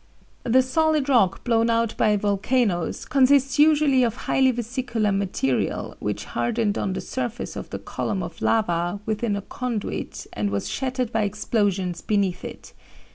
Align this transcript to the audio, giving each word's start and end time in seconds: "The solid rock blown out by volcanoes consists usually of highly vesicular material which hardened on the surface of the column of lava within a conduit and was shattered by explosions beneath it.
"The 0.45 0.63
solid 0.63 1.07
rock 1.09 1.43
blown 1.43 1.69
out 1.69 1.95
by 1.95 2.17
volcanoes 2.17 3.05
consists 3.05 3.59
usually 3.59 4.01
of 4.01 4.15
highly 4.25 4.49
vesicular 4.49 5.11
material 5.11 5.95
which 5.99 6.25
hardened 6.25 6.75
on 6.75 6.93
the 6.93 7.01
surface 7.01 7.55
of 7.55 7.69
the 7.69 7.77
column 7.77 8.23
of 8.23 8.41
lava 8.41 8.99
within 9.05 9.35
a 9.35 9.43
conduit 9.43 10.25
and 10.33 10.49
was 10.49 10.67
shattered 10.67 11.11
by 11.11 11.21
explosions 11.21 12.01
beneath 12.01 12.43
it. 12.43 12.73